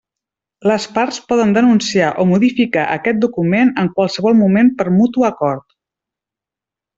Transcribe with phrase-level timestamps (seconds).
[0.69, 5.69] Les parts poden denunciar o modificar aquest document en qualsevol moment per mutu acord.